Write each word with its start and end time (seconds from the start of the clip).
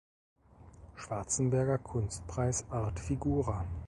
Schwarzenberger 0.95 1.77
Kunstpreis 1.77 2.65
art-figura. 2.71 3.67